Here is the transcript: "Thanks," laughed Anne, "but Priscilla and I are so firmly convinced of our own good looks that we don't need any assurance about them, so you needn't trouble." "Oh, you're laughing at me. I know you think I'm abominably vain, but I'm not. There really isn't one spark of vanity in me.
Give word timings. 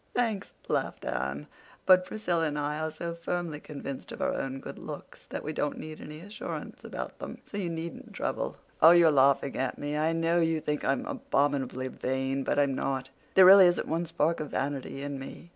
"Thanks," 0.15 0.55
laughed 0.67 1.05
Anne, 1.05 1.45
"but 1.85 2.05
Priscilla 2.05 2.45
and 2.47 2.57
I 2.57 2.79
are 2.79 2.89
so 2.89 3.13
firmly 3.13 3.59
convinced 3.59 4.11
of 4.11 4.19
our 4.19 4.33
own 4.33 4.59
good 4.59 4.79
looks 4.79 5.25
that 5.25 5.43
we 5.43 5.53
don't 5.53 5.77
need 5.77 6.01
any 6.01 6.21
assurance 6.21 6.83
about 6.83 7.19
them, 7.19 7.37
so 7.45 7.59
you 7.59 7.69
needn't 7.69 8.11
trouble." 8.11 8.57
"Oh, 8.81 8.89
you're 8.89 9.11
laughing 9.11 9.55
at 9.57 9.77
me. 9.77 9.95
I 9.95 10.11
know 10.13 10.39
you 10.39 10.59
think 10.59 10.83
I'm 10.83 11.05
abominably 11.05 11.87
vain, 11.87 12.43
but 12.43 12.57
I'm 12.57 12.73
not. 12.73 13.11
There 13.35 13.45
really 13.45 13.67
isn't 13.67 13.87
one 13.87 14.07
spark 14.07 14.39
of 14.39 14.49
vanity 14.49 15.03
in 15.03 15.19
me. 15.19 15.49